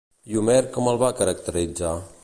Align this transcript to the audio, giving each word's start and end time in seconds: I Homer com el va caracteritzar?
I 0.35 0.39
Homer 0.39 0.55
com 0.77 0.89
el 0.93 0.99
va 1.05 1.13
caracteritzar? 1.21 1.95